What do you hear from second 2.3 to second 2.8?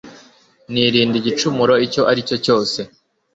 cyose